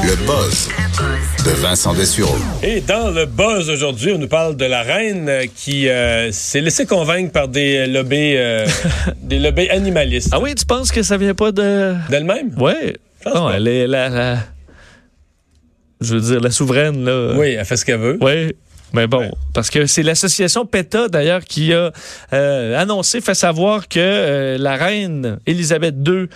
Le 0.00 0.16
buzz 0.26 0.68
de 1.44 1.50
Vincent 1.60 1.92
Dessureau. 1.92 2.34
Et 2.62 2.80
dans 2.80 3.10
le 3.10 3.26
buzz 3.26 3.68
aujourd'hui, 3.68 4.12
on 4.14 4.18
nous 4.18 4.26
parle 4.26 4.56
de 4.56 4.64
la 4.64 4.82
reine 4.82 5.30
qui 5.54 5.88
euh, 5.88 6.32
s'est 6.32 6.62
laissée 6.62 6.86
convaincre 6.86 7.30
par 7.30 7.46
des 7.48 7.86
lobbies, 7.86 8.34
euh, 8.36 8.66
des 9.22 9.38
lobbies 9.38 9.68
animalistes. 9.68 10.30
Ah 10.32 10.40
oui, 10.40 10.54
tu 10.54 10.64
penses 10.64 10.90
que 10.90 11.02
ça 11.02 11.18
vient 11.18 11.34
pas 11.34 11.52
de. 11.52 11.94
D'elle-même? 12.08 12.54
Oui. 12.58 12.72
Non, 13.26 13.32
pas. 13.48 13.52
elle 13.56 13.68
est 13.68 13.86
la, 13.86 14.08
la- 14.08 14.38
Je 16.00 16.14
veux 16.14 16.20
dire, 16.22 16.40
la 16.40 16.50
souveraine, 16.50 17.04
là. 17.04 17.34
Oui, 17.36 17.50
elle 17.58 17.64
fait 17.66 17.76
ce 17.76 17.84
qu'elle 17.84 18.00
veut. 18.00 18.18
Oui. 18.20 18.54
Mais 18.94 19.06
bon, 19.06 19.20
Ouais. 19.20 19.30
parce 19.54 19.70
que 19.70 19.86
c'est 19.86 20.02
l'association 20.02 20.66
PETA, 20.66 21.08
d'ailleurs, 21.08 21.44
qui 21.44 21.72
a 21.72 21.92
euh, 22.34 22.78
annoncé, 22.78 23.22
fait 23.22 23.34
savoir 23.34 23.88
que 23.88 23.98
euh, 23.98 24.58
la 24.58 24.76
reine 24.76 25.38
Élisabeth 25.46 25.94
II 26.06 26.28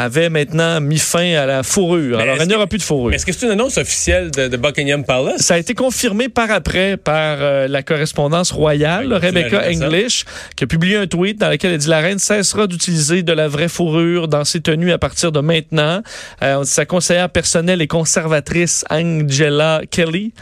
avait 0.00 0.30
maintenant 0.30 0.80
mis 0.80 0.98
fin 0.98 1.34
à 1.34 1.44
la 1.44 1.62
fourrure. 1.62 2.16
Mais 2.16 2.22
Alors, 2.22 2.38
il 2.40 2.48
n'y 2.48 2.54
aura 2.54 2.66
plus 2.66 2.78
de 2.78 2.82
fourrure. 2.82 3.12
Est-ce 3.12 3.26
que 3.26 3.32
c'est 3.32 3.44
une 3.44 3.52
annonce 3.52 3.76
officielle 3.76 4.30
de, 4.30 4.48
de 4.48 4.56
Buckingham 4.56 5.04
Palace? 5.04 5.42
Ça 5.42 5.54
a 5.54 5.58
été 5.58 5.74
confirmé 5.74 6.30
par 6.30 6.50
après 6.50 6.96
par 6.96 7.36
euh, 7.40 7.68
la 7.68 7.82
correspondance 7.82 8.50
royale, 8.50 9.12
Rebecca 9.12 9.68
English, 9.68 10.24
qui 10.56 10.64
a 10.64 10.66
publié 10.66 10.96
un 10.96 11.06
tweet 11.06 11.38
dans 11.38 11.50
lequel 11.50 11.72
elle 11.72 11.78
dit 11.78 11.88
la 11.88 12.00
reine 12.00 12.18
cessera 12.18 12.66
d'utiliser 12.66 13.22
de 13.22 13.32
la 13.34 13.46
vraie 13.46 13.68
fourrure 13.68 14.26
dans 14.26 14.44
ses 14.44 14.62
tenues 14.62 14.90
à 14.90 14.96
partir 14.96 15.32
de 15.32 15.40
maintenant. 15.40 16.00
Euh, 16.42 16.64
sa 16.64 16.86
conseillère 16.86 17.28
personnelle 17.28 17.82
et 17.82 17.86
conservatrice 17.86 18.86
Angela 18.88 19.82
Kelly 19.90 20.32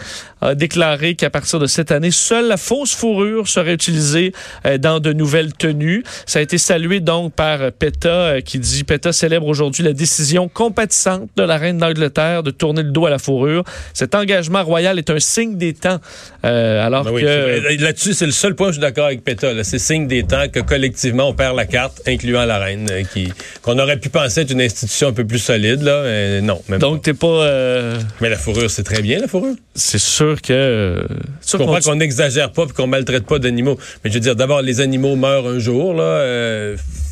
a 0.41 0.55
déclaré 0.55 1.17
qu'à 1.17 1.31
partir 1.31 1.59
de 1.59 1.67
cette 1.67 1.91
année, 1.91 2.13
seule 2.13 2.47
la 2.47 2.59
fausse 2.59 2.95
fourrure 2.95 3.49
serait 3.49 3.75
utilisée 3.75 4.33
euh, 4.67 4.79
dans 4.79 5.01
de 5.01 5.13
nouvelles 5.13 5.53
tenues. 5.53 6.05
Ça 6.27 6.39
a 6.39 6.43
été 6.43 6.59
salué 6.59 7.01
donc 7.01 7.33
par 7.33 7.73
PETA 7.73 8.41
qui 8.43 8.61
dit 8.61 8.85
PETA 8.85 9.13
célèbre 9.13 9.48
aujourd'hui 9.49 9.83
la 9.85 9.93
décision 9.93 10.49
compatissante 10.49 11.29
de 11.37 11.43
la 11.43 11.57
reine 11.57 11.79
d'Angleterre 11.79 12.43
de 12.43 12.51
tourner 12.51 12.83
le 12.83 12.91
dos 12.91 13.07
à 13.07 13.11
la 13.11 13.19
fourrure. 13.19 13.65
Cet 13.95 14.15
engagement 14.15 14.63
royal 14.63 14.99
est 14.99 15.11
un 15.11 15.19
signe 15.19 15.57
des 15.57 15.75
temps. 15.75 15.99
Euh, 16.45 16.85
alors 16.87 17.05
Ben 17.05 17.11
oui, 17.13 17.23
que 17.23 17.83
Là-dessus, 17.83 18.15
c'est 18.15 18.27
le 18.27 18.33
seul 18.33 18.55
point 18.55 18.69
où 18.69 18.71
je 18.71 18.75
suis 18.75 18.81
d'accord 18.81 19.07
avec 19.07 19.25
PETA. 19.25 19.65
C'est 19.65 19.79
signe 19.79 20.07
des 20.07 20.23
temps 20.25 20.49
que 20.53 20.61
collectivement, 20.61 21.29
on 21.29 21.35
perd 21.35 21.57
la 21.57 21.67
carte, 21.67 22.01
incluant 22.07 22.45
la 22.45 22.59
reine, 22.59 22.89
euh, 22.91 23.03
qui 23.13 23.33
qu'on 23.63 23.79
aurait 23.79 23.99
pu 23.99 24.09
penser 24.09 24.43
être 24.43 24.51
une 24.51 24.61
institution 24.61 25.09
un 25.09 25.13
peu 25.13 25.25
plus 25.25 25.39
solide. 25.39 25.83
Là, 25.83 26.03
mais 26.05 26.41
non, 26.41 26.61
même 26.69 26.79
donc 26.81 27.03
t'es 27.03 27.15
pas 27.15 27.27
euh. 27.27 27.99
Mais 28.21 28.29
la 28.29 28.37
fourrure, 28.37 28.71
c'est 28.71 28.83
très 28.85 29.03
bien, 29.03 29.19
la 29.21 29.29
fourrure. 29.29 29.55
c'est 29.75 29.99
sûr 29.99 30.41
que 30.43 31.05
Je 31.47 31.57
comprends 31.57 31.77
qu'on- 31.77 31.91
qu'on 31.91 31.95
n'exagère 31.97 32.51
pas 32.53 32.65
et 32.65 32.73
qu'on 32.73 32.87
maltraite 32.87 33.27
pas 33.27 33.39
d'animaux. 33.39 33.79
Mais 34.05 34.11
je 34.11 34.15
veux 34.15 34.21
dire, 34.21 34.37
d'abord, 34.37 34.63
les 34.63 34.81
animaux 34.81 35.17
meurent 35.17 35.47
un 35.47 35.59
jour, 35.59 35.95
là, 35.95 36.23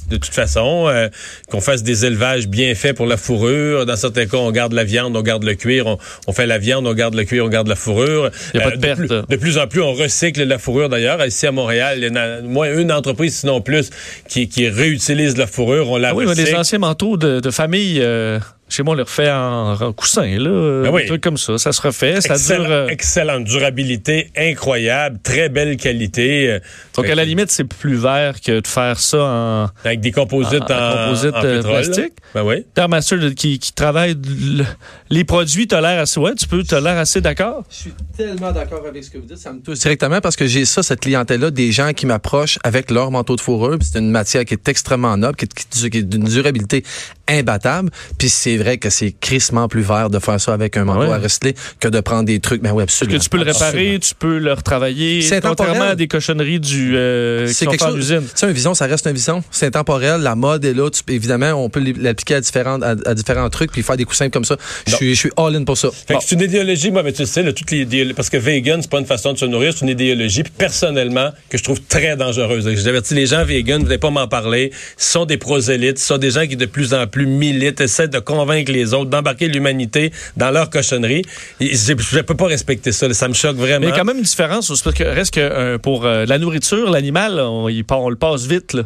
de 0.09 0.17
toute 0.17 0.33
façon. 0.35 0.87
euh, 0.89 1.09
qu'on 1.51 1.61
fasse 1.61 1.83
des 1.83 2.05
élevages 2.07 2.49
bien 2.49 2.75
faits 2.75 2.97
pour 2.97 3.07
la 3.07 3.17
fourrure. 3.17 3.87
Dans 3.87 3.97
certains 3.97 4.27
cas, 4.27 4.37
on 4.39 4.51
garde 4.51 4.73
la 4.73 4.85
viande, 4.85 5.17
on 5.17 5.23
garde 5.23 5.45
le 5.45 5.55
cuir. 5.55 5.87
On, 5.87 5.99
on 6.27 6.33
fait 6.33 6.47
la 6.47 6.59
viande, 6.59 6.87
on 6.87 6.95
garde 6.95 7.15
le 7.15 7.25
cuir, 7.25 7.45
on 7.45 7.49
garde 7.49 7.69
la 7.69 7.77
fourrure. 7.77 8.31
A 8.55 8.61
pas 8.61 8.71
de 8.73 8.77
perte. 8.81 8.99
plus, 8.99 9.09
de 9.09 9.37
plus 9.37 9.59
en 9.59 9.67
plus, 9.67 9.83
on 9.83 9.93
recycle 9.95 10.43
la 10.45 10.59
fourrure, 10.59 10.89
d'ailleurs. 10.89 11.25
Ici, 11.25 11.47
à 11.47 11.53
Montréal, 11.53 11.99
il 11.99 12.05
y 12.05 12.11
en 12.11 12.17
a 12.17 12.41
moins 12.43 12.73
une 12.77 12.93
entreprise, 12.93 13.37
sinon 13.37 13.61
plus, 13.61 13.91
qui, 14.29 14.49
qui 14.49 14.69
réutilise 14.69 15.37
la 15.37 15.47
fourrure. 15.47 15.91
On 15.91 15.97
la 15.97 16.11
Ah 16.11 16.15
oui, 16.15 16.25
mais 16.25 16.31
recycle. 16.31 16.51
les 16.51 16.57
anciens 16.57 16.79
manteaux 16.79 17.17
de, 17.17 17.41
de 17.41 17.51
famille, 17.51 18.01
euh, 18.01 18.39
chez 18.69 18.83
moi, 18.83 18.95
on 18.95 18.97
les 18.97 19.03
refait 19.05 19.31
en, 19.31 19.75
en 19.81 19.93
coussin, 19.93 20.27
là. 20.39 20.83
Ben 20.85 20.91
oui. 20.93 21.03
Un 21.05 21.07
truc 21.07 21.23
comme 21.23 21.37
ça. 21.37 21.57
Ça 21.59 21.73
se 21.73 21.81
refait. 21.81 22.21
Ça 22.21 22.37
dure. 22.37 22.67
euh, 22.69 22.89
Excellente 22.89 23.45
durabilité, 23.45 24.31
incroyable, 24.37 25.19
très 25.23 25.49
belle 25.49 25.77
qualité. 25.77 26.59
donc, 26.97 27.07
fait 27.07 27.13
à 27.13 27.15
la 27.15 27.25
limite, 27.25 27.51
c'est 27.51 27.65
plus 27.65 27.95
vert 27.97 28.41
que 28.41 28.61
de 28.61 28.67
faire 28.67 28.99
ça 28.99 29.19
en. 29.25 29.69
Avec 29.85 30.01
des 30.01 30.11
composites 30.13 30.63
En- 30.71 30.75
en, 30.75 30.89
en 30.93 31.05
composite, 31.07 31.35
en 31.35 31.45
euh, 31.45 31.57
pétrole, 31.57 31.73
plastique. 31.83 32.13
là. 32.35 32.43
Ben 32.43 32.45
oui. 32.45 32.89
Master 32.89 33.19
qui, 33.35 33.59
qui 33.59 33.73
travaille 33.73 34.15
le- 34.25 34.65
les 35.11 35.25
produits, 35.25 35.67
t'as 35.67 35.81
l'air 35.81 36.01
assez. 36.01 36.19
Ouais, 36.21 36.35
tu 36.35 36.47
peux, 36.47 36.63
t'as 36.63 36.81
l'air 36.81 36.99
assez 36.99 37.21
d'accord? 37.21 37.65
Je 37.71 37.77
suis 37.77 37.95
tellement 38.17 38.53
d'accord 38.53 38.83
avec 38.87 39.03
ce 39.05 39.11
que 39.11 39.19
vous 39.19 39.27
dites. 39.27 39.39
Ça 39.39 39.53
me 39.53 39.61
touche 39.61 39.79
directement 39.79 40.21
parce 40.21 40.37
que 40.37 40.47
j'ai 40.47 40.65
ça, 40.65 40.83
cette 40.83 41.01
clientèle-là, 41.01 41.51
des 41.51 41.73
gens 41.73 41.93
qui 41.93 42.07
m'approchent 42.07 42.59
avec 42.65 42.91
leur 42.91 43.11
manteau 43.11 43.37
de 43.37 43.41
fourrure. 43.41 43.79
puis 43.79 43.89
C'est 43.93 43.99
une 43.99 44.11
matière 44.11 44.45
qui 44.45 44.55
est 44.55 44.69
extrêmement 44.69 45.17
noble, 45.17 45.37
qui 45.37 45.45
est, 45.45 45.55
qui- 45.55 45.91
qui 45.91 45.99
est 45.99 46.03
d'une 46.03 46.25
durabilité 46.25 46.83
imbattable. 47.29 47.91
Puis 48.19 48.29
c'est 48.29 48.57
vrai 48.57 48.79
que 48.79 48.91
c'est 48.91 49.13
crissement 49.13 49.69
plus 49.69 49.83
vert 49.83 50.11
de 50.11 50.19
faire 50.19 50.41
ça 50.41 50.53
avec 50.55 50.77
un 50.77 50.85
manteau 50.85 50.97
Ouais. 51.07 51.13
à 51.13 51.19
recycler 51.19 51.55
que 51.81 51.89
de 51.89 52.01
prendre 52.01 52.25
des 52.25 52.41
trucs. 52.41 52.63
Ben 52.63 52.71
oui, 52.73 52.85
Parce 52.85 52.95
absolument. 53.03 53.19
que 53.19 53.23
tu 53.25 53.29
peux 53.31 53.37
le 53.39 53.43
réparer, 53.45 53.99
tu 54.01 54.15
peux 54.15 54.39
le 54.39 54.53
retravailler. 54.53 55.23
C'est 55.23 55.41
Contrairement 55.41 55.91
à 55.91 55.95
des 55.95 56.09
cochonneries 56.09 56.61
du, 56.61 56.97
euh, 56.97 57.47
C'est 57.49 57.67
quelque 57.67 57.85
chose. 57.85 57.97
usine. 57.99 58.23
Tu 58.23 58.31
sais, 58.35 58.47
un 58.47 58.53
vison, 58.53 58.75
ça 58.75 58.87
reste 58.87 59.07
un 59.07 59.13
vison. 59.13 59.43
C'est 59.51 59.67
intemporel. 59.67 60.21
La 60.23 60.35
mode 60.35 60.65
est 60.65 60.75
là. 60.75 60.89
Tu 60.91 61.03
évidemment, 61.13 61.53
on 61.53 61.69
peut 61.69 61.83
l'appliquer 61.99 62.37
à 62.37 62.41
différents, 62.41 62.81
à, 62.83 62.91
à 63.05 63.15
différents 63.15 63.49
trucs 63.51 63.73
puis 63.73 63.83
faire 63.83 63.97
des 63.97 64.05
coussins 64.05 64.31
comme 64.31 64.45
ça. 64.45 64.57
Je 64.87 64.95
suis, 64.95 65.15
je 65.15 65.19
suis 65.21 65.31
all 65.37 65.55
in 65.57 65.65
pour 65.65 65.77
ça. 65.79 65.89
Fait 66.07 66.15
que 66.15 66.21
c'est 66.25 66.35
une 66.35 66.43
idéologie, 66.43 66.91
moi, 66.91 67.03
mais 67.03 67.13
tu 67.13 67.23
le 67.23 67.27
sais, 67.27 67.43
là, 67.43 67.53
toutes 67.53 67.71
les 67.71 67.87
parce 68.15 68.31
que 68.31 68.37
vegan, 68.37 68.81
c'est 68.83 68.91
pas 68.91 68.99
une 68.99 69.07
façon 69.07 69.33
de 69.33 69.39
se 69.39 69.45
nourrir, 69.45 69.73
c'est 69.73 69.85
une 69.85 69.91
idéologie, 69.91 70.43
personnellement, 70.43 71.31
que 71.51 71.57
je 71.59 71.65
trouve 71.65 71.81
très 71.83 72.17
dangereuse. 72.17 72.69
J'avertis 72.83 73.15
les 73.15 73.27
gens 73.27 73.45
vegan, 73.45 73.81
vous 73.81 73.87
n'allez 73.89 73.99
pas 73.99 74.11
m'en 74.11 74.29
parler. 74.29 74.73
Ce 74.97 75.13
sont 75.13 75.25
des 75.25 75.39
prosélytes, 75.39 75.99
ce 75.99 76.07
sont 76.07 76.19
des 76.19 76.31
gens 76.31 76.47
qui 76.47 76.57
de 76.57 76.67
plus 76.67 76.93
en 76.95 77.07
plus 77.07 77.16
militent, 77.25 77.81
essaient 77.81 78.09
de 78.09 78.19
convaincre 78.19 78.71
les 78.71 78.93
autres, 78.93 79.09
d'embarquer 79.09 79.49
l'humanité 79.49 80.13
dans 80.37 80.51
leur 80.51 80.69
cochonnerie. 80.69 81.23
Et 81.61 81.75
Je 81.75 81.93
ne 81.93 82.23
peux 82.23 82.35
pas 82.37 82.47
respecter 82.47 82.93
ça, 82.93 83.11
ça 83.15 83.29
me 83.29 83.33
choque 83.35 83.57
vraiment. 83.57 83.81
Mais 83.81 83.87
il 83.87 83.91
y 83.91 83.93
a 83.93 83.97
quand 83.97 84.05
même 84.05 84.19
une 84.19 84.23
différence, 84.25 84.75
c'est 84.75 84.85
parce 84.85 84.97
que 84.97 85.05
reste 85.05 85.33
que 85.35 85.41
euh, 85.41 85.79
pour 85.79 86.05
euh, 86.05 86.27
la 86.27 86.39
nourriture, 86.39 86.91
l'animal, 86.91 87.41
on, 87.41 87.69
le 87.69 88.17
passe 88.17 88.45
vite. 88.47 88.75
Là. 88.75 88.83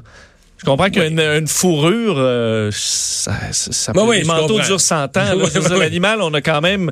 Je 0.59 0.65
comprends 0.67 0.91
qu'une 0.91 1.19
une 1.19 1.49
fourrure, 1.49 2.17
euh, 2.19 2.71
ça, 2.73 3.33
ça, 3.51 3.73
ça 3.73 3.93
Ouais, 4.05 4.21
peut- 4.21 4.27
manteaux 4.27 4.49
comprends. 4.49 4.67
durent 4.67 4.81
100 4.81 5.17
ans. 5.17 5.25
L'animal, 5.79 6.21
on 6.21 6.33
a 6.35 6.41
quand 6.43 6.61
même, 6.61 6.91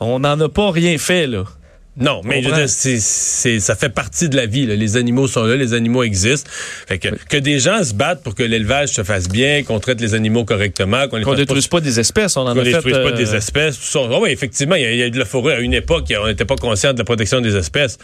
on 0.00 0.18
n'en 0.18 0.40
a 0.40 0.48
pas 0.48 0.70
rien 0.70 0.96
fait. 0.98 1.26
là. 1.26 1.44
Non, 1.94 2.22
mais 2.24 2.42
je 2.42 2.48
veux 2.48 2.66
ça 3.60 3.74
fait 3.76 3.90
partie 3.90 4.30
de 4.30 4.36
la 4.36 4.46
vie. 4.46 4.64
là. 4.66 4.74
Les 4.74 4.96
animaux 4.96 5.26
sont 5.28 5.44
là, 5.44 5.56
les 5.56 5.74
animaux 5.74 6.02
existent. 6.02 6.50
Fait 6.88 6.98
que, 6.98 7.08
que 7.28 7.36
des 7.36 7.58
gens 7.58 7.84
se 7.84 7.92
battent 7.92 8.22
pour 8.22 8.34
que 8.34 8.42
l'élevage 8.42 8.88
se 8.90 9.02
fasse 9.04 9.28
bien, 9.28 9.62
qu'on 9.62 9.78
traite 9.78 10.00
les 10.00 10.14
animaux 10.14 10.46
correctement, 10.46 11.06
qu'on 11.08 11.18
les 11.18 11.24
Qu'on 11.24 11.32
fasse 11.32 11.40
détruise 11.40 11.66
pas 11.68 11.80
des 11.80 12.00
espèces, 12.00 12.36
on 12.38 12.42
en 12.42 12.46
a 12.48 12.54
fait. 12.54 12.72
détruise 12.72 12.94
pas 12.94 12.98
euh, 13.10 13.12
des 13.12 13.34
espèces. 13.34 13.76
Tout 13.78 13.84
ça. 13.84 14.00
Ah 14.10 14.18
oui, 14.20 14.30
effectivement, 14.30 14.74
il 14.76 14.82
y, 14.82 14.86
a- 14.86 14.92
il 14.92 14.98
y 14.98 15.02
a 15.02 15.06
eu 15.06 15.10
de 15.10 15.18
la 15.18 15.26
fourrure 15.26 15.56
à 15.56 15.60
une 15.60 15.74
époque, 15.74 16.10
on 16.18 16.26
n'était 16.28 16.46
pas 16.46 16.56
conscient 16.56 16.94
de 16.94 16.98
la 16.98 17.04
protection 17.04 17.42
des 17.42 17.56
espèces. 17.56 17.98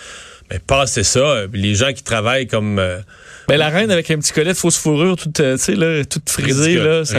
Mais 0.50 0.58
passer 0.58 1.02
ça, 1.02 1.18
euh, 1.20 1.48
les 1.52 1.74
gens 1.74 1.92
qui 1.92 2.02
travaillent 2.02 2.46
comme 2.46 2.78
euh, 2.78 2.98
Ben, 3.48 3.56
la 3.58 3.68
reine 3.68 3.90
avec 3.90 4.10
un 4.10 4.18
petit 4.18 4.32
collet 4.32 4.52
de 4.52 4.56
fausse 4.56 4.76
fourrure, 4.78 5.16
toute, 5.16 5.40
euh, 5.40 5.56
là, 5.68 6.04
toute 6.04 6.28
frisée. 6.30 6.78
ridicule, 6.78 6.84
Là, 6.84 7.04
ça- 7.04 7.18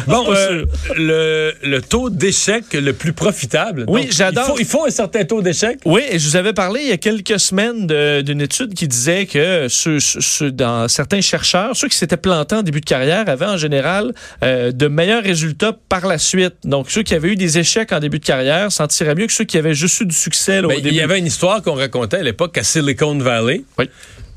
bon, 0.08 0.24
Pas 0.26 0.36
euh, 0.36 0.64
le, 0.96 1.52
le 1.62 1.80
taux 1.82 2.10
d'échec 2.10 2.64
le 2.72 2.92
plus 2.92 3.12
profitable. 3.12 3.84
Oui, 3.88 4.08
j'adore. 4.10 4.44
Il 4.46 4.50
faut, 4.50 4.58
il 4.58 4.66
faut 4.66 4.86
un 4.86 4.90
certain 4.90 5.24
taux 5.24 5.42
d'échec. 5.42 5.78
Oui, 5.84 6.02
et 6.10 6.18
je 6.18 6.28
vous 6.28 6.36
avais 6.36 6.52
parlé 6.52 6.80
il 6.82 6.88
y 6.88 6.92
a 6.92 6.96
quelques 6.96 7.38
semaines 7.38 7.86
d'une 8.22 8.40
étude 8.40 8.74
qui 8.74 8.88
disait 8.88 9.26
que 9.26 9.66
ceux, 9.68 9.98
ceux- 10.00 10.50
dans 10.50 10.88
certains 10.88 11.20
chercheurs, 11.20 11.76
ceux 11.76 11.86
qui 11.88 11.96
s'étaient 11.96 12.16
plantés 12.16 12.56
en 12.56 12.62
début 12.62 12.80
de 12.80 12.84
carrière 12.86 13.28
avaient 13.28 13.46
en 13.46 13.56
général 13.56 14.12
euh, 14.42 14.72
de 14.72 14.88
meilleurs 14.88 15.22
résultats 15.22 15.76
par 15.88 16.06
la 16.06 16.18
suite. 16.18 16.54
Donc 16.64 16.90
ceux 16.90 17.02
qui 17.04 17.14
avaient 17.14 17.28
eu 17.28 17.36
des 17.36 17.58
échecs 17.58 17.92
en 17.92 18.00
début 18.00 18.18
de 18.18 18.24
carrière 18.24 18.72
s'en 18.72 18.88
tiraient 18.88 19.14
mieux 19.14 19.26
que 19.28 19.32
ceux 19.32 19.44
qui 19.44 19.56
avaient 19.58 19.74
juste 19.74 20.00
eu 20.00 20.06
du 20.06 20.16
succès 20.16 20.60
là, 20.62 20.66
au 20.68 20.72
il 20.72 20.82
début. 20.82 20.96
y 20.96 21.00
avait 21.00 21.18
une 21.18 21.26
histoire 21.26 21.62
qu'on 21.62 21.74
racontait 21.74 22.16
à 22.18 22.22
l'époque 22.22 22.39
à 22.58 22.62
Silicon 22.62 23.18
Valley. 23.18 23.62
Oui. 23.78 23.86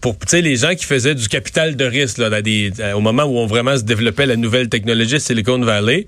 Pour 0.01 0.17
les 0.33 0.55
gens 0.57 0.75
qui 0.75 0.83
faisaient 0.85 1.15
du 1.15 1.27
capital 1.29 1.75
de 1.75 1.85
risque 1.85 2.17
là, 2.17 2.41
des- 2.41 2.71
euh, 2.79 2.93
au 2.93 2.99
moment 2.99 3.23
où 3.23 3.37
on 3.37 3.45
vraiment 3.47 3.77
se 3.77 3.83
développait 3.83 4.25
la 4.25 4.35
nouvelle 4.35 4.67
technologie 4.67 5.19
Silicon 5.19 5.59
Valley, 5.59 6.07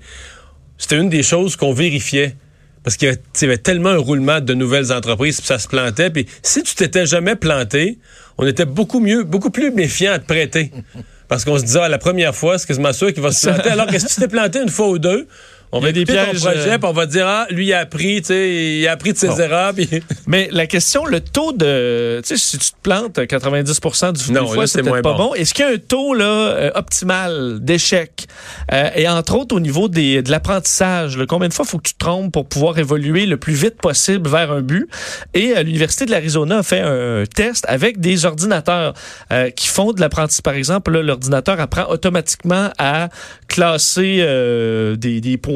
c'était 0.76 0.96
une 0.98 1.08
des 1.08 1.22
choses 1.22 1.56
qu'on 1.56 1.72
vérifiait. 1.72 2.36
Parce 2.84 2.96
qu'il 2.96 3.08
y 3.08 3.44
avait, 3.44 3.54
y 3.54 3.58
tellement 3.58 3.88
un 3.88 3.96
roulement 3.96 4.40
de 4.40 4.54
nouvelles 4.54 4.92
entreprises, 4.92 5.38
puis 5.38 5.46
ça 5.48 5.58
se 5.58 5.66
plantait. 5.66 6.10
Puis 6.10 6.26
si 6.42 6.62
tu 6.62 6.74
t'étais 6.76 7.04
jamais 7.06 7.34
planté, 7.34 7.98
on 8.38 8.46
était 8.46 8.64
beaucoup 8.66 9.00
mieux, 9.00 9.24
beaucoup 9.24 9.50
plus 9.50 9.72
méfiant 9.72 10.12
à 10.12 10.18
te 10.18 10.26
prêter. 10.26 10.70
Parce 11.28 11.44
qu'on 11.44 11.58
se 11.58 11.64
disait, 11.64 11.80
ah, 11.82 11.88
la 11.88 11.98
première 11.98 12.34
fois, 12.36 12.56
c'est 12.58 12.68
quasiment 12.68 12.92
sûr 12.92 13.12
qu'il 13.12 13.22
va 13.22 13.32
se 13.32 13.48
planter. 13.48 13.70
Alors 13.70 13.86
que 13.88 13.98
si 13.98 14.06
tu 14.06 14.14
t'es 14.20 14.28
planté 14.28 14.60
une 14.60 14.68
fois 14.68 14.88
ou 14.88 14.98
deux, 15.00 15.26
on 15.72 15.80
va 15.80 15.92
des 15.92 16.00
écouter 16.02 16.18
ton 16.18 16.24
pièges, 16.30 16.40
projet, 16.42 16.70
euh, 16.70 16.78
puis 16.78 16.88
on 16.88 16.92
va 16.92 17.06
dire, 17.06 17.26
ah, 17.26 17.46
lui, 17.50 17.66
il 17.66 17.72
a 17.72 17.80
appris, 17.80 18.20
tu 18.22 18.28
sais, 18.28 18.76
il 18.80 18.86
a 18.88 18.92
appris 18.92 19.12
de 19.12 19.18
ses 19.18 19.28
Bon. 19.28 19.38
erreurs. 19.38 19.74
puis- 19.74 19.88
Mais 20.26 20.48
la 20.52 20.66
question, 20.66 21.04
le 21.06 21.20
taux 21.20 21.52
de... 21.52 22.20
Tu 22.24 22.28
sais, 22.28 22.36
si 22.36 22.58
tu 22.58 22.70
te 22.70 22.76
plantes 22.82 23.18
90% 23.18 24.12
du 24.12 24.32
Non, 24.32 24.46
fois, 24.46 24.66
c'est 24.66 24.82
pas 24.82 25.00
bon. 25.02 25.16
bon. 25.16 25.34
Est-ce 25.34 25.52
qu'il 25.54 25.64
y 25.64 25.68
a 25.68 25.72
un 25.72 25.78
taux 25.78 26.14
là, 26.14 26.24
euh, 26.24 26.70
optimal 26.74 27.58
d'échec? 27.60 28.26
Euh, 28.72 28.90
et 28.94 29.08
entre 29.08 29.36
autres, 29.36 29.54
au 29.54 29.60
niveau 29.60 29.88
des, 29.88 30.22
de 30.22 30.30
l'apprentissage, 30.30 31.18
combien 31.28 31.48
de 31.48 31.54
fois 31.54 31.64
faut 31.64 31.78
que 31.78 31.88
tu 31.88 31.94
te 31.94 31.98
trompes 31.98 32.32
pour 32.32 32.46
pouvoir 32.48 32.78
évoluer 32.78 33.26
le 33.26 33.36
plus 33.36 33.54
vite 33.54 33.76
possible 33.80 34.28
vers 34.30 34.52
un 34.52 34.60
but? 34.62 34.88
Et 35.34 35.56
euh, 35.56 35.62
l'Université 35.62 36.06
de 36.06 36.10
l'Arizona 36.10 36.58
a 36.58 36.62
fait 36.62 36.80
un 36.80 37.24
test 37.34 37.64
avec 37.68 38.00
des 38.00 38.24
ordinateurs 38.24 38.94
euh, 39.32 39.50
qui 39.50 39.68
font 39.68 39.92
de 39.92 40.00
l'apprentissage. 40.00 40.42
Par 40.42 40.54
exemple, 40.54 40.98
l'ordinateur 40.98 41.58
apprend 41.60 41.86
automatiquement 41.90 42.70
à 42.78 43.08
classer 43.48 44.18
euh, 44.20 44.96
des, 44.96 45.20
des 45.20 45.36
points. 45.36 45.55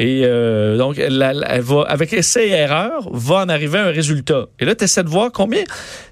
Et 0.00 0.22
euh, 0.24 0.76
donc, 0.76 0.98
elle 0.98 1.18
va, 1.60 1.82
avec 1.82 2.12
essai 2.12 2.48
et 2.48 2.52
erreur, 2.52 3.08
va 3.12 3.36
en 3.44 3.48
arriver 3.48 3.78
à 3.78 3.84
un 3.86 3.90
résultat. 3.92 4.46
Et 4.58 4.64
là, 4.64 4.74
tu 4.74 4.84
essaies 4.84 5.04
de 5.04 5.08
voir 5.08 5.30
combien. 5.30 5.62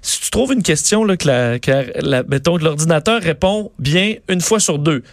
Si 0.01 0.21
tu 0.21 0.31
trouves 0.31 0.53
une 0.53 0.63
question, 0.63 1.03
là, 1.03 1.17
que, 1.17 1.27
la, 1.27 1.57
la- 2.01 2.23
mettons, 2.23 2.57
que 2.57 2.63
l'ordinateur 2.63 3.21
répond 3.21 3.71
bien 3.79 4.15
une 4.29 4.39
fois 4.39 4.61
sur 4.61 4.79
deux, 4.79 5.03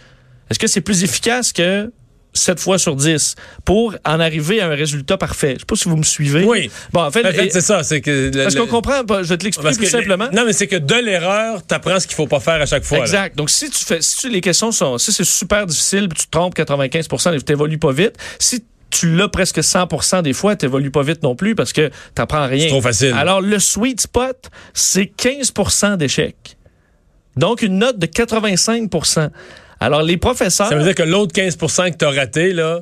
est-ce 0.49 0.57
que 0.57 0.67
c'est 0.67 0.81
plus 0.81 1.03
efficace 1.03 1.51
que 1.51 1.91
7 2.33 2.59
fois 2.59 2.77
sur 2.77 2.95
10 2.95 3.35
pour 3.65 3.95
en 4.05 4.19
arriver 4.19 4.61
à 4.61 4.67
un 4.67 4.75
résultat 4.75 5.17
parfait. 5.17 5.53
Je 5.55 5.59
sais 5.59 5.65
pas 5.65 5.75
si 5.75 5.89
vous 5.89 5.97
me 5.97 6.03
suivez. 6.03 6.45
Oui. 6.45 6.71
Bon, 6.93 7.01
en 7.01 7.11
fait, 7.11 7.25
En 7.27 7.31
fait, 7.31 7.47
et- 7.47 7.49
c'est 7.49 7.61
ça. 7.61 7.83
C'est 7.83 7.99
que 8.01 8.31
le- 8.33 8.43
parce 8.43 8.55
le- 8.55 8.61
qu'on 8.61 8.67
comprend, 8.67 9.03
pas, 9.03 9.23
je 9.23 9.29
vais 9.29 9.37
te 9.37 9.43
l'expliquer 9.43 9.75
plus 9.75 9.87
simplement. 9.87 10.27
Non, 10.31 10.43
mais 10.45 10.53
c'est 10.53 10.67
que 10.67 10.77
de 10.77 10.95
l'erreur, 10.95 11.61
t'apprends 11.65 11.99
ce 11.99 12.07
qu'il 12.07 12.15
faut 12.15 12.27
pas 12.27 12.39
faire 12.39 12.61
à 12.61 12.65
chaque 12.65 12.83
fois. 12.83 12.99
là. 12.99 13.03
Exact. 13.03 13.37
Donc, 13.37 13.49
si 13.49 13.69
tu 13.69 13.83
fais, 13.83 14.01
si 14.01 14.17
tu- 14.19 14.29
les 14.29 14.41
questions 14.41 14.71
sont, 14.71 14.97
si 14.97 15.11
c'est 15.11 15.23
super 15.25 15.65
difficile, 15.65 16.07
tu 16.15 16.25
te 16.25 16.31
trompes 16.31 16.53
95% 16.55 17.31
tu 17.31 17.43
t'évolues 17.43 17.77
pas 17.79 17.91
vite. 17.91 18.13
Si 18.39 18.63
tu 18.89 19.15
l'as 19.15 19.29
presque 19.29 19.63
100% 19.63 20.21
des 20.21 20.33
fois, 20.33 20.55
t'évolues 20.55 20.91
pas 20.91 21.01
vite 21.03 21.23
non 21.23 21.35
plus 21.35 21.55
parce 21.55 21.71
que 21.73 21.89
t'apprends 22.13 22.45
rien. 22.47 22.63
C'est 22.63 22.67
trop 22.69 22.81
facile. 22.81 23.13
Alors, 23.17 23.41
le 23.41 23.57
sweet 23.59 24.01
spot, 24.01 24.49
c'est 24.73 25.05
15% 25.05 25.95
d'échecs. 25.97 26.57
Donc, 27.37 27.61
une 27.61 27.77
note 27.77 27.97
de 27.99 28.05
85 28.05 28.89
Alors, 29.81 30.03
les 30.03 30.15
professeurs. 30.17 30.67
Ça 30.69 30.75
veut 30.75 30.83
dire 30.83 30.95
que 30.95 31.03
l'autre 31.03 31.33
15% 31.33 31.91
que 31.91 31.97
t'as 31.97 32.11
raté, 32.11 32.53
là, 32.53 32.79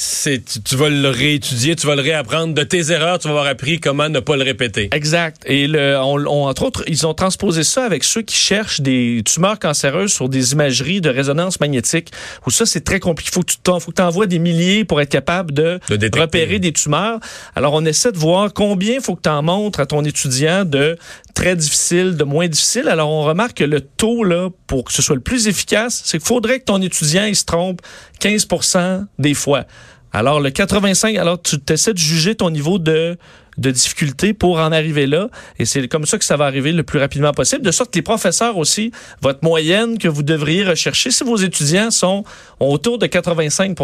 c'est, 0.00 0.44
tu, 0.44 0.62
tu 0.62 0.76
vas 0.76 0.88
le 0.90 1.08
réétudier, 1.10 1.74
tu 1.74 1.84
vas 1.88 1.96
le 1.96 2.02
réapprendre. 2.02 2.54
De 2.54 2.62
tes 2.62 2.92
erreurs, 2.92 3.18
tu 3.18 3.26
vas 3.26 3.32
avoir 3.34 3.46
appris 3.48 3.80
comment 3.80 4.08
ne 4.08 4.20
pas 4.20 4.36
le 4.36 4.44
répéter. 4.44 4.88
Exact. 4.92 5.42
Et 5.44 5.66
le, 5.66 5.96
on, 5.98 6.24
on- 6.24 6.46
entre 6.48 6.62
autres, 6.62 6.84
ils 6.86 7.04
ont 7.04 7.14
transposé 7.14 7.64
ça 7.64 7.84
avec 7.84 8.04
ceux 8.04 8.22
qui 8.22 8.36
cherchent 8.36 8.80
des 8.80 9.22
tumeurs 9.24 9.58
cancéreuses 9.58 10.12
sur 10.12 10.28
des 10.28 10.52
imageries 10.52 11.00
de 11.00 11.10
résonance 11.10 11.58
magnétique. 11.58 12.12
Où 12.46 12.50
ça, 12.52 12.64
c'est 12.64 12.82
très 12.84 13.00
compliqué. 13.00 13.32
Faut 13.32 13.40
que 13.40 13.46
tu 13.50 13.58
faut 13.80 13.90
que 13.90 13.96
t'envoies 13.96 14.26
des 14.26 14.38
milliers 14.38 14.84
pour 14.84 15.00
être 15.00 15.10
capable 15.10 15.52
de, 15.52 15.80
De 15.90 16.18
repérer 16.20 16.60
des 16.60 16.72
tumeurs. 16.72 17.18
Alors, 17.56 17.74
on 17.74 17.84
essaie 17.84 18.12
de 18.12 18.18
voir 18.18 18.52
combien 18.54 19.00
faut 19.00 19.16
que 19.16 19.22
tu 19.22 19.28
en 19.30 19.42
montres 19.42 19.80
à 19.80 19.86
ton 19.86 20.04
étudiant 20.04 20.64
de 20.64 20.96
très 21.38 21.54
difficile, 21.54 22.16
de 22.16 22.24
moins 22.24 22.48
difficile. 22.48 22.88
Alors, 22.88 23.10
on 23.10 23.22
remarque 23.22 23.58
que 23.58 23.64
le 23.64 23.80
taux, 23.80 24.24
là, 24.24 24.48
pour 24.66 24.82
que 24.82 24.92
ce 24.92 25.02
soit 25.02 25.14
le 25.14 25.22
plus 25.22 25.46
efficace, 25.46 26.02
c'est 26.04 26.18
qu'il 26.18 26.26
faudrait 26.26 26.58
que 26.58 26.64
ton 26.64 26.82
étudiant, 26.82 27.26
il 27.26 27.36
se 27.36 27.44
trompe 27.44 27.80
15% 28.20 29.06
des 29.20 29.34
fois. 29.34 29.64
Alors, 30.12 30.40
le 30.40 30.50
85, 30.50 31.14
alors 31.16 31.40
tu 31.40 31.56
essaies 31.70 31.92
de 31.92 31.98
juger 31.98 32.34
ton 32.34 32.50
niveau 32.50 32.80
de, 32.80 33.16
de 33.56 33.70
difficulté 33.70 34.34
pour 34.34 34.58
en 34.58 34.72
arriver 34.72 35.06
là. 35.06 35.28
Et 35.60 35.64
c'est 35.64 35.86
comme 35.86 36.06
ça 36.06 36.18
que 36.18 36.24
ça 36.24 36.36
va 36.36 36.46
arriver 36.46 36.72
le 36.72 36.82
plus 36.82 36.98
rapidement 36.98 37.30
possible. 37.30 37.62
De 37.62 37.70
sorte 37.70 37.92
que 37.92 37.98
les 37.98 38.02
professeurs 38.02 38.56
aussi, 38.56 38.90
votre 39.22 39.44
moyenne 39.44 39.96
que 39.96 40.08
vous 40.08 40.24
devriez 40.24 40.64
rechercher, 40.64 41.12
si 41.12 41.22
vos 41.22 41.36
étudiants 41.36 41.92
sont 41.92 42.24
ont 42.58 42.72
autour 42.72 42.98
de 42.98 43.06
85 43.06 43.76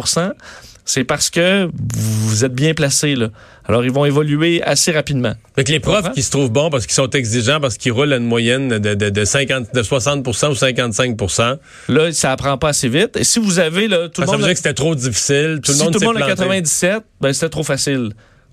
c'est 0.84 1.04
parce 1.04 1.30
que 1.30 1.68
vous 1.94 2.44
êtes 2.44 2.54
bien 2.54 2.74
placé. 2.74 3.14
Là. 3.14 3.28
Alors, 3.66 3.84
ils 3.84 3.90
vont 3.90 4.04
évoluer 4.04 4.62
assez 4.62 4.92
rapidement. 4.92 5.32
Que 5.56 5.62
les 5.72 5.80
profs 5.80 6.12
qui 6.12 6.22
se 6.22 6.30
trouvent 6.30 6.50
bons 6.50 6.68
parce 6.68 6.86
qu'ils 6.86 6.94
sont 6.94 7.08
exigeants, 7.10 7.60
parce 7.60 7.78
qu'ils 7.78 7.92
roulent 7.92 8.12
à 8.12 8.16
une 8.16 8.26
moyenne 8.26 8.68
de, 8.78 8.94
de, 8.94 9.08
de 9.08 9.24
50, 9.24 9.74
de 9.74 9.82
60% 9.82 10.48
ou 10.48 10.52
55% 10.52 11.58
Là, 11.88 12.12
ça 12.12 12.32
apprend 12.32 12.58
pas 12.58 12.68
assez 12.70 12.88
vite. 12.88 13.16
Et 13.16 13.24
si 13.24 13.38
vous 13.38 13.58
avez 13.58 13.88
là, 13.88 14.08
tout 14.08 14.20
le 14.20 14.26
Ça 14.26 14.32
monde... 14.32 14.40
veut 14.42 14.46
dire 14.46 14.52
que 14.52 14.58
c'était 14.58 14.74
trop 14.74 14.94
difficile. 14.94 15.60
Tout 15.62 15.72
le 15.72 15.76
si 15.78 15.84
monde 15.84 15.92
tout 15.94 16.00
le 16.00 16.06
monde 16.06 16.16
a 16.16 16.26
planté. 16.26 16.32
97, 16.36 17.02
ben 17.20 17.32
c'était 17.32 17.48
trop 17.48 17.64
facile. 17.64 18.10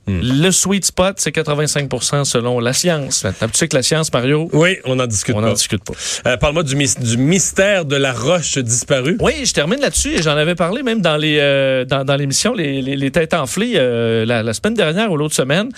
Le 0.07 0.49
sweet 0.51 0.85
spot, 0.85 1.15
c'est 1.17 1.31
85 1.31 1.89
selon 2.23 2.59
la 2.59 2.73
science. 2.73 3.23
Maintenant, 3.23 3.47
tu 3.49 3.57
sais 3.57 3.67
que 3.67 3.75
la 3.75 3.83
science, 3.83 4.11
Mario, 4.11 4.49
Oui, 4.51 4.77
on 4.85 4.95
n'en 4.95 5.05
discute 5.07 5.35
on 5.35 5.41
pas. 5.41 5.47
n'en 5.47 5.53
discute 5.53 5.83
pas. 5.83 5.93
Euh, 6.27 6.37
Parle-moi 6.37 6.63
du, 6.63 6.75
mys- 6.75 6.99
du 6.99 7.17
mystère 7.17 7.85
de 7.85 7.95
la 7.95 8.11
roche 8.11 8.57
disparue. 8.57 9.17
Oui, 9.19 9.45
je 9.45 9.53
termine 9.53 9.79
là-dessus 9.79 10.21
j'en 10.21 10.35
avais 10.37 10.55
parlé 10.55 10.83
même 10.83 11.01
dans 11.01 11.17
les 11.17 11.37
euh, 11.39 11.85
dans, 11.85 12.03
dans 12.03 12.15
l'émission 12.15 12.53
les, 12.53 12.81
les, 12.81 12.95
les 12.95 13.11
têtes 13.11 13.33
enflées 13.33 13.73
euh, 13.75 14.25
la, 14.25 14.43
la 14.43 14.53
semaine 14.53 14.73
dernière 14.73 15.11
ou 15.11 15.17
l'autre 15.17 15.35
semaine, 15.35 15.69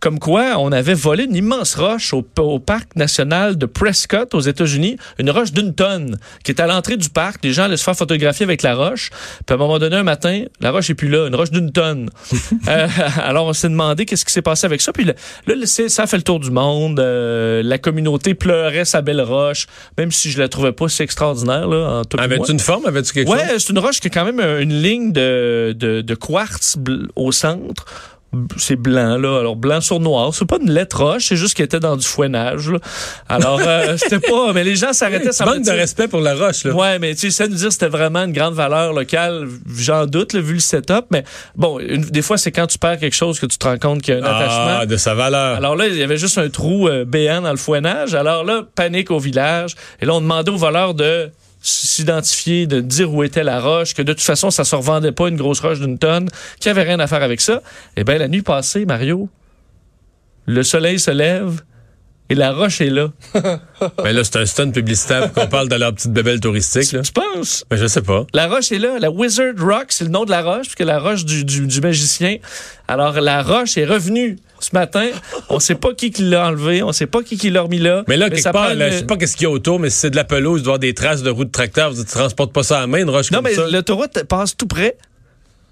comme 0.00 0.18
quoi 0.18 0.56
on 0.58 0.70
avait 0.72 0.94
volé 0.94 1.24
une 1.24 1.34
immense 1.36 1.74
roche 1.74 2.12
au, 2.12 2.26
au 2.38 2.58
parc 2.58 2.94
national 2.96 3.56
de 3.56 3.66
Prescott 3.66 4.34
aux 4.34 4.40
États-Unis, 4.40 4.96
une 5.18 5.30
roche 5.30 5.52
d'une 5.52 5.74
tonne 5.74 6.18
qui 6.44 6.52
est 6.52 6.60
à 6.60 6.66
l'entrée 6.66 6.96
du 6.96 7.08
parc. 7.08 7.42
Les 7.44 7.52
gens 7.52 7.64
allaient 7.64 7.76
se 7.76 7.84
faire 7.84 7.96
photographier 7.96 8.44
avec 8.44 8.62
la 8.62 8.74
roche. 8.74 9.10
Puis 9.46 9.52
à 9.52 9.54
un 9.54 9.58
moment 9.58 9.78
donné, 9.78 9.96
un 9.96 10.02
matin, 10.02 10.44
la 10.60 10.70
roche 10.70 10.90
est 10.90 10.94
plus 10.94 11.08
là, 11.08 11.26
une 11.26 11.34
roche 11.34 11.50
d'une 11.50 11.72
tonne. 11.72 12.10
Euh, 12.68 12.86
alors 13.22 13.46
on 13.46 13.52
s'est 13.52 13.69
demandé 13.70 14.04
qu'est-ce 14.04 14.24
qui 14.24 14.32
s'est 14.32 14.42
passé 14.42 14.66
avec 14.66 14.80
ça. 14.80 14.92
Puis 14.92 15.04
là, 15.04 15.14
ça 15.64 16.02
a 16.02 16.06
fait 16.06 16.16
le 16.16 16.22
tour 16.22 16.40
du 16.40 16.50
monde. 16.50 17.00
Euh, 17.00 17.62
la 17.64 17.78
communauté 17.78 18.34
pleurait 18.34 18.84
sa 18.84 19.00
belle 19.02 19.20
roche, 19.22 19.66
même 19.98 20.12
si 20.12 20.30
je 20.30 20.38
la 20.38 20.48
trouvais 20.48 20.72
pas 20.72 20.88
si 20.88 21.02
extraordinaire 21.02 21.66
là. 21.68 22.00
En 22.00 22.04
tout 22.04 22.16
cas, 22.16 22.26
moi. 22.26 22.36
Avais-tu 22.36 22.52
une 22.52 22.58
forme? 22.60 22.86
Avais-tu 22.86 23.12
quelque 23.12 23.30
Ouais, 23.30 23.38
chose? 23.48 23.64
c'est 23.64 23.70
une 23.72 23.78
roche 23.78 24.00
qui 24.00 24.08
a 24.08 24.10
quand 24.10 24.24
même 24.24 24.40
euh, 24.40 24.60
une 24.60 24.74
ligne 24.82 25.12
de, 25.12 25.74
de, 25.78 26.00
de 26.02 26.14
quartz 26.14 26.76
au 27.16 27.32
centre. 27.32 27.84
C'est 28.58 28.76
blanc, 28.76 29.16
là. 29.18 29.38
Alors, 29.40 29.56
blanc 29.56 29.80
sur 29.80 29.98
noir. 29.98 30.32
C'est 30.32 30.44
pas 30.44 30.58
une 30.60 30.70
lettre 30.70 31.02
roche, 31.04 31.26
c'est 31.26 31.36
juste 31.36 31.54
qu'elle 31.54 31.64
était 31.66 31.80
dans 31.80 31.96
du 31.96 32.06
fouinage, 32.06 32.70
là. 32.70 32.78
Alors, 33.28 33.60
euh, 33.66 33.96
c'était 33.98 34.20
pas... 34.20 34.52
Mais 34.52 34.62
les 34.62 34.76
gens 34.76 34.92
s'arrêtaient... 34.92 35.30
Tu 35.30 35.44
manques 35.44 35.64
de 35.64 35.70
respect 35.72 36.06
pour 36.06 36.20
la 36.20 36.34
roche, 36.36 36.62
là. 36.64 36.72
Ouais, 36.72 36.98
mais 37.00 37.14
tu 37.16 37.22
sais, 37.22 37.30
ça 37.30 37.48
nous 37.48 37.56
dire 37.56 37.66
que 37.68 37.72
c'était 37.72 37.88
vraiment 37.88 38.20
une 38.24 38.32
grande 38.32 38.54
valeur 38.54 38.92
locale, 38.92 39.48
j'en 39.76 40.06
doute, 40.06 40.32
là, 40.32 40.40
vu 40.40 40.54
le 40.54 40.60
setup. 40.60 41.06
Mais 41.10 41.24
bon, 41.56 41.80
une- 41.80 42.02
des 42.04 42.22
fois, 42.22 42.38
c'est 42.38 42.52
quand 42.52 42.68
tu 42.68 42.78
perds 42.78 42.98
quelque 43.00 43.16
chose 43.16 43.40
que 43.40 43.46
tu 43.46 43.58
te 43.58 43.66
rends 43.66 43.78
compte 43.78 44.02
qu'il 44.02 44.14
y 44.14 44.16
a 44.16 44.20
un 44.20 44.24
Ah, 44.24 44.38
attachement. 44.38 44.86
de 44.86 44.96
sa 44.96 45.14
valeur. 45.14 45.56
Alors 45.56 45.74
là, 45.74 45.88
il 45.88 45.96
y 45.96 46.02
avait 46.02 46.16
juste 46.18 46.38
un 46.38 46.48
trou 46.50 46.88
euh, 46.88 47.04
béant 47.04 47.40
dans 47.42 47.50
le 47.50 47.56
fouinage. 47.56 48.14
Alors 48.14 48.44
là, 48.44 48.62
panique 48.76 49.10
au 49.10 49.18
village. 49.18 49.74
Et 50.00 50.06
là, 50.06 50.14
on 50.14 50.20
demandait 50.20 50.50
aux 50.52 50.56
voleurs 50.56 50.94
de 50.94 51.30
s'identifier, 51.60 52.66
de 52.66 52.80
dire 52.80 53.12
où 53.12 53.22
était 53.22 53.44
la 53.44 53.60
roche, 53.60 53.94
que 53.94 54.02
de 54.02 54.12
toute 54.12 54.22
façon, 54.22 54.50
ça 54.50 54.64
se 54.64 54.74
revendait 54.74 55.12
pas 55.12 55.28
une 55.28 55.36
grosse 55.36 55.60
roche 55.60 55.80
d'une 55.80 55.98
tonne, 55.98 56.28
qu'il 56.58 56.72
n'y 56.72 56.78
avait 56.78 56.88
rien 56.88 57.00
à 57.00 57.06
faire 57.06 57.22
avec 57.22 57.40
ça. 57.40 57.62
Eh 57.96 58.04
bien, 58.04 58.18
la 58.18 58.28
nuit 58.28 58.42
passée, 58.42 58.86
Mario, 58.86 59.28
le 60.46 60.62
soleil 60.62 60.98
se 60.98 61.10
lève 61.10 61.62
et 62.30 62.34
la 62.34 62.52
roche 62.52 62.80
est 62.80 62.88
là. 62.90 63.10
Ben 64.04 64.12
là, 64.12 64.24
c'est 64.24 64.36
un 64.36 64.44
stun 64.46 64.70
publicitaire 64.70 65.32
qu'on 65.32 65.46
parle 65.46 65.68
de 65.68 65.74
leur 65.74 65.94
petite 65.94 66.12
bébelle 66.12 66.38
touristique, 66.38 66.92
là. 66.92 67.00
Tu 67.00 67.12
penses? 67.12 67.64
Ben, 67.70 67.76
je 67.78 67.86
sais 67.86 68.02
pas. 68.02 68.26
La 68.34 68.46
roche 68.46 68.72
est 68.72 68.78
là. 68.78 68.98
La 68.98 69.10
Wizard 69.10 69.54
Rock, 69.58 69.86
c'est 69.88 70.04
le 70.04 70.10
nom 70.10 70.24
de 70.26 70.30
la 70.30 70.42
roche, 70.42 70.62
puisque 70.66 70.80
la 70.80 70.98
roche 70.98 71.24
du, 71.24 71.44
du, 71.46 71.66
du 71.66 71.80
magicien. 71.80 72.36
Alors, 72.88 73.20
la 73.22 73.42
roche 73.42 73.78
est 73.78 73.86
revenue 73.86 74.36
ce 74.58 74.68
matin. 74.74 75.06
On 75.48 75.58
sait 75.60 75.74
pas 75.76 75.94
qui 75.94 76.10
qui 76.10 76.22
l'a 76.24 76.46
enlevé. 76.48 76.82
On 76.82 76.92
sait 76.92 77.06
pas 77.06 77.22
qui 77.22 77.38
qui 77.38 77.48
l'a 77.48 77.62
remis 77.62 77.78
là. 77.78 78.04
Mais 78.06 78.18
là, 78.18 78.28
quelque 78.28 78.42
ça 78.42 78.52
part, 78.52 78.66
prend 78.66 78.74
là, 78.74 78.88
une- 78.88 78.92
je 78.92 78.98
sais 78.98 79.06
pas 79.06 79.16
qu'est-ce 79.16 79.36
qu'il 79.36 79.44
y 79.44 79.46
a 79.46 79.50
autour, 79.50 79.78
mais 79.80 79.88
si 79.88 79.96
c'est 79.98 80.10
de 80.10 80.16
la 80.16 80.24
pelouse, 80.24 80.60
il 80.60 80.64
doit 80.64 80.72
y 80.72 80.74
avoir 80.74 80.78
des 80.80 80.92
traces 80.94 81.22
de 81.22 81.30
roues 81.30 81.46
de 81.46 81.50
tracteur. 81.50 81.94
Tu 81.94 82.04
transportes 82.04 82.52
pas 82.52 82.62
ça 82.62 82.80
à 82.82 82.86
main, 82.86 82.98
une 82.98 83.08
roche 83.10 83.30
Non, 83.30 83.38
comme 83.38 83.46
mais 83.46 83.54
ça. 83.54 83.66
l'autoroute 83.70 84.24
passe 84.24 84.54
tout 84.56 84.66
près. 84.66 84.96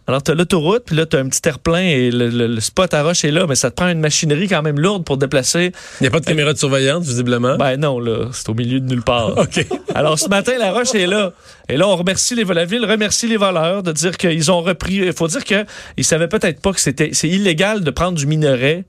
Alors, 0.08 0.22
tu 0.22 0.30
as 0.30 0.34
l'autoroute, 0.34 0.84
puis 0.86 0.96
là, 0.96 1.04
tu 1.06 1.16
as 1.16 1.20
un 1.20 1.28
petit 1.28 1.42
terre-plein 1.42 1.82
et 1.82 2.10
le, 2.10 2.30
le- 2.30 2.46
le 2.46 2.60
spot 2.60 2.92
à 2.94 3.02
roche 3.02 3.24
est 3.26 3.30
là, 3.30 3.44
mais 3.46 3.54
ça 3.54 3.70
te 3.70 3.76
prend 3.76 3.88
une 3.88 4.00
machinerie 4.00 4.48
quand 4.48 4.62
même 4.62 4.80
lourde 4.80 5.04
pour 5.04 5.18
déplacer. 5.18 5.70
Il 6.00 6.04
n'y 6.04 6.06
a 6.06 6.10
pas 6.10 6.20
de 6.20 6.24
caméra 6.24 6.52
de 6.54 6.58
surveillance, 6.58 7.04
visiblement? 7.06 7.56
Ben 7.58 7.76
non, 7.78 8.00
là, 8.00 8.28
c'est 8.32 8.48
au 8.48 8.54
milieu 8.54 8.80
de 8.80 8.86
nulle 8.86 9.02
part. 9.02 9.36
OK. 9.38 9.66
Alors, 9.94 10.18
ce 10.18 10.28
matin, 10.28 10.52
la 10.58 10.72
roche 10.72 10.94
est 10.94 11.06
là. 11.06 11.32
Et 11.68 11.76
là, 11.76 11.86
on 11.86 11.94
remercie 11.94 12.34
les, 12.34 12.44
la 12.44 12.64
ville 12.64 12.84
remercie 12.86 13.28
les 13.28 13.36
voleurs 13.36 13.82
de 13.82 13.92
dire 13.92 14.16
qu'ils 14.16 14.50
ont 14.50 14.62
repris. 14.62 14.94
Il 14.94 15.12
faut 15.12 15.28
dire 15.28 15.44
qu'ils 15.44 15.66
savaient 16.04 16.28
peut-être 16.28 16.62
pas 16.62 16.72
que 16.72 16.80
c'était 16.80 17.10
c'est 17.12 17.28
illégal 17.28 17.84
de 17.84 17.90
prendre 17.90 18.16
du 18.16 18.26
minerai 18.26 18.86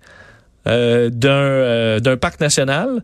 euh, 0.68 1.10
d'un 1.10 1.30
euh, 1.30 2.00
d'un 2.00 2.16
parc 2.16 2.40
national. 2.40 3.04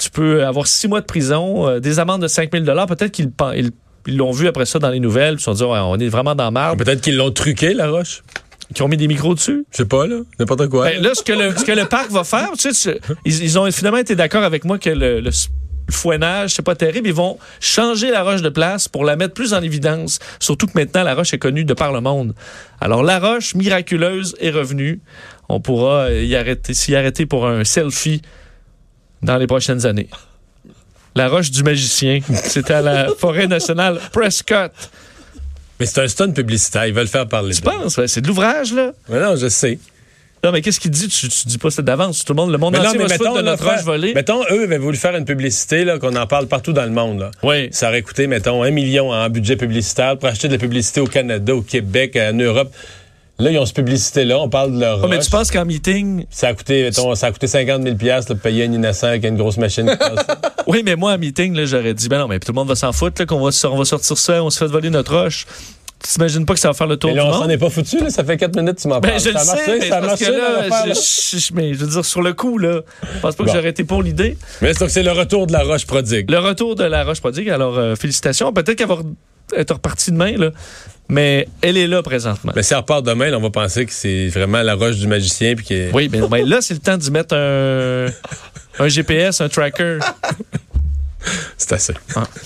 Tu 0.00 0.10
peux 0.10 0.44
avoir 0.44 0.66
six 0.66 0.88
mois 0.88 1.00
de 1.00 1.06
prison, 1.06 1.68
euh, 1.68 1.78
des 1.78 2.00
amendes 2.00 2.22
de 2.22 2.26
5000 2.28 2.64
dollars. 2.64 2.86
Peut-être 2.86 3.12
qu'ils 3.12 3.30
ils 4.06 4.16
l'ont 4.16 4.32
vu 4.32 4.46
après 4.48 4.66
ça 4.66 4.78
dans 4.78 4.90
les 4.90 5.00
nouvelles. 5.00 5.34
Ils 5.34 5.38
se 5.38 5.44
sont 5.44 5.52
dit, 5.54 5.62
Ouais, 5.64 5.78
on 5.78 5.96
est 5.98 6.08
vraiment 6.08 6.34
dans 6.34 6.50
marbre. 6.50 6.84
Peut-être 6.84 7.00
qu'ils 7.00 7.16
l'ont 7.16 7.30
truqué, 7.30 7.74
la 7.74 7.90
roche. 7.90 8.22
Qui 8.74 8.82
ont 8.82 8.88
mis 8.88 8.96
des 8.96 9.06
micros 9.08 9.34
dessus. 9.34 9.64
Je 9.70 9.78
sais 9.78 9.84
pas, 9.84 10.06
là. 10.06 10.20
N'importe 10.38 10.68
quoi. 10.68 10.86
Ben, 10.90 11.02
là, 11.02 11.10
ce 11.14 11.22
que, 11.22 11.32
le, 11.32 11.54
ce 11.56 11.64
que 11.64 11.72
le 11.72 11.84
parc 11.84 12.10
va 12.10 12.24
faire, 12.24 12.48
tu 12.58 12.72
sais, 12.72 12.94
tu- 12.94 13.14
ils, 13.26 13.42
ils 13.42 13.58
ont 13.58 13.70
finalement 13.70 13.98
été 13.98 14.14
d'accord 14.16 14.44
avec 14.44 14.64
moi 14.64 14.78
que 14.78 14.88
le, 14.88 15.20
le 15.20 15.30
fouinage, 15.90 16.54
c'est 16.54 16.62
pas 16.62 16.74
terrible. 16.74 17.06
Ils 17.08 17.12
vont 17.14 17.38
changer 17.60 18.10
la 18.10 18.22
roche 18.22 18.40
de 18.40 18.48
place 18.48 18.88
pour 18.88 19.04
la 19.04 19.16
mettre 19.16 19.34
plus 19.34 19.52
en 19.52 19.60
évidence. 19.60 20.20
Surtout 20.40 20.66
que 20.66 20.72
maintenant, 20.74 21.02
la 21.02 21.14
roche 21.14 21.34
est 21.34 21.38
connue 21.38 21.64
de 21.66 21.74
par 21.74 21.92
le 21.92 22.00
monde. 22.00 22.34
Alors, 22.80 23.02
la 23.02 23.18
roche 23.18 23.54
miraculeuse 23.54 24.34
est 24.40 24.50
revenue. 24.50 25.00
On 25.50 25.60
pourra 25.60 26.10
y 26.12 26.34
arrêter, 26.34 26.72
s'y 26.72 26.96
arrêter 26.96 27.26
pour 27.26 27.46
un 27.46 27.64
selfie 27.64 28.22
dans 29.22 29.36
les 29.36 29.46
prochaines 29.46 29.84
années. 29.84 30.08
La 31.14 31.28
roche 31.28 31.50
du 31.50 31.62
magicien. 31.62 32.20
C'était 32.44 32.74
à 32.74 32.80
la 32.82 33.08
forêt 33.18 33.46
nationale 33.46 33.98
Prescott. 34.12 34.72
Mais 35.78 35.86
c'est 35.86 36.00
un 36.02 36.08
stun 36.08 36.30
publicitaire. 36.30 36.86
Ils 36.86 36.94
veulent 36.94 37.08
faire 37.08 37.26
parler 37.28 37.54
Tu 37.54 37.60
penses? 37.62 37.96
Ouais, 37.98 38.08
C'est 38.08 38.20
de 38.20 38.28
l'ouvrage, 38.28 38.72
là? 38.72 38.92
Mais 39.08 39.20
non, 39.20 39.36
je 39.36 39.48
sais. 39.48 39.78
Non, 40.44 40.50
mais 40.50 40.60
qu'est-ce 40.60 40.80
qu'il 40.80 40.90
dit? 40.90 41.06
Tu, 41.08 41.28
tu 41.28 41.46
dis 41.46 41.58
pas 41.58 41.70
ça 41.70 41.82
d'avance. 41.82 42.24
Tout 42.24 42.32
le 42.32 42.36
monde, 42.36 42.50
le 42.50 42.58
monde 42.58 42.72
Mais 42.72 42.80
non, 42.80 42.86
entier 42.86 42.98
mais 42.98 43.04
va 43.06 43.10
se 43.10 43.18
foutre 43.22 43.34
de 43.36 43.42
notre 43.42 43.62
faire- 43.62 43.74
roche 43.74 43.84
volée. 43.84 44.12
mettons, 44.14 44.42
eux 44.50 44.64
avaient 44.64 44.78
voulu 44.78 44.96
faire 44.96 45.14
une 45.14 45.24
publicité, 45.24 45.84
là, 45.84 45.98
qu'on 46.00 46.16
en 46.16 46.26
parle 46.26 46.46
partout 46.48 46.72
dans 46.72 46.82
le 46.84 46.90
monde, 46.90 47.20
là. 47.20 47.30
Oui. 47.44 47.68
Ça 47.72 47.88
aurait 47.88 48.02
coûté, 48.02 48.26
mettons, 48.26 48.62
un 48.62 48.70
million 48.72 49.12
en 49.12 49.28
budget 49.30 49.56
publicitaire 49.56 50.16
pour 50.18 50.28
acheter 50.28 50.48
de 50.48 50.54
la 50.54 50.58
publicité 50.58 51.00
au 51.00 51.06
Canada, 51.06 51.54
au 51.54 51.62
Québec, 51.62 52.16
en 52.20 52.32
Europe. 52.32 52.72
Là, 53.42 53.50
ils 53.50 53.58
ont 53.58 53.66
cette 53.66 53.76
publicité-là, 53.76 54.38
on 54.38 54.48
parle 54.48 54.74
de 54.74 54.80
leur 54.80 55.00
Oh, 55.02 55.08
mais 55.08 55.18
tu 55.18 55.28
penses 55.30 55.50
qu'en 55.50 55.64
meeting. 55.64 56.26
Ça 56.30 56.48
a 56.48 56.54
coûté, 56.54 56.90
ça 56.92 57.26
a 57.26 57.32
coûté 57.32 57.46
50 57.46 57.82
000 57.82 57.96
là, 58.02 58.20
de 58.22 58.34
payer 58.34 58.64
un 58.64 58.72
innocent 58.72 59.08
avec 59.08 59.24
une 59.24 59.36
grosse 59.36 59.56
machine. 59.58 59.90
qui 59.90 59.96
passe. 59.96 60.26
Oui, 60.68 60.82
mais 60.84 60.94
moi, 60.94 61.12
en 61.14 61.18
meeting, 61.18 61.54
là, 61.56 61.64
j'aurais 61.64 61.92
dit, 61.92 62.08
ben 62.08 62.18
non, 62.20 62.28
mais 62.28 62.38
tout 62.38 62.52
le 62.52 62.54
monde 62.54 62.68
va 62.68 62.76
s'en 62.76 62.92
foutre, 62.92 63.26
qu'on 63.26 63.40
va, 63.40 63.50
on 63.68 63.76
va 63.76 63.84
sortir 63.84 64.16
ça, 64.16 64.42
on 64.44 64.48
se 64.50 64.58
fait 64.58 64.66
voler 64.70 64.90
notre 64.90 65.12
roche. 65.16 65.44
Tu 66.04 66.08
t'imagines 66.14 66.44
pas 66.46 66.54
que 66.54 66.60
ça 66.60 66.68
va 66.68 66.74
faire 66.74 66.86
le 66.86 66.96
tour 66.96 67.10
Mais 67.10 67.14
du 67.14 67.20
là, 67.20 67.26
on 67.28 67.32
s'en 67.42 67.48
est 67.48 67.58
pas 67.58 67.70
foutu, 67.70 67.98
là. 68.00 68.10
Ça 68.10 68.24
fait 68.24 68.36
4 68.36 68.56
minutes 68.56 68.76
que 68.76 68.82
tu 68.82 68.88
m'en 68.88 68.98
Ben, 69.00 69.08
parles. 69.10 69.20
je 69.22 69.28
le 69.30 69.34
ça 69.34 69.40
a 69.40 69.44
sais, 69.44 69.52
marché, 69.56 69.78
mais 69.80 69.88
ça 69.88 69.96
a 69.96 70.00
parce 70.00 70.20
que 70.20 70.24
marché, 70.24 70.38
là, 70.38 70.62
l'affaire, 70.68 70.86
là. 70.86 70.94
je, 70.94 71.36
je- 71.38 71.52
mais 71.54 71.74
je 71.74 71.78
veux 71.78 71.86
dire, 71.86 72.04
sur 72.04 72.22
le 72.22 72.32
coup, 72.32 72.58
là, 72.58 72.80
je 73.14 73.18
pense 73.20 73.34
pas 73.36 73.44
que 73.44 73.50
j'aurais 73.52 73.68
été 73.70 73.84
pour 73.84 74.02
l'idée. 74.02 74.36
Mais 74.60 74.72
c'est 74.74 75.02
le 75.02 75.12
retour 75.12 75.46
de 75.46 75.52
la 75.52 75.62
roche 75.62 75.86
prodigue. 75.86 76.30
Le 76.30 76.38
retour 76.38 76.74
de 76.76 76.84
la 76.84 77.04
roche 77.04 77.20
prodigue, 77.20 77.50
alors 77.50 77.76
euh, 77.78 77.94
félicitations. 77.96 78.52
Peut-être 78.52 78.80
re- 78.84 79.02
être 79.56 79.74
repartie 79.74 80.10
demain, 80.10 80.36
là. 80.36 80.50
Mais 81.08 81.46
elle 81.60 81.76
est 81.76 81.86
là 81.86 82.02
présentement. 82.02 82.52
Mais 82.56 82.62
si 82.62 82.72
elle 82.72 82.78
repart 82.78 83.04
demain, 83.04 83.28
là, 83.28 83.38
on 83.38 83.42
va 83.42 83.50
penser 83.50 83.84
que 83.84 83.92
c'est 83.92 84.28
vraiment 84.28 84.62
la 84.62 84.74
roche 84.74 84.96
du 84.96 85.06
magicien. 85.06 85.54
Puis 85.54 85.66
que... 85.66 85.90
Oui, 85.94 86.08
mais 86.10 86.20
ben 86.26 86.48
là, 86.48 86.62
c'est 86.62 86.74
le 86.74 86.80
temps 86.80 86.96
d'y 86.96 87.10
mettre 87.10 87.36
un, 87.36 88.06
un 88.78 88.88
GPS, 88.88 89.40
un 89.40 89.48
tracker. 89.48 89.98
C'est 91.56 91.72
assez. 91.72 91.94
Ah. 92.16 92.24